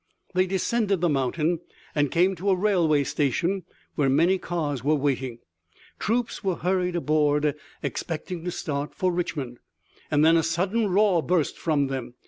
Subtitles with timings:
[0.33, 1.59] They descended the mountains
[1.93, 5.37] and came to a railway station, where many cars were waiting.
[5.99, 9.59] Troops were hurried aboard expecting to start for Richmond,
[10.09, 12.15] and then a sudden roar burst from them.